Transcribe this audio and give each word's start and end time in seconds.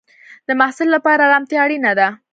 د 0.47 0.49
محصل 0.59 0.87
لپاره 0.95 1.21
ارامتیا 1.27 1.59
اړینه 1.65 1.91
ده. 1.99 2.07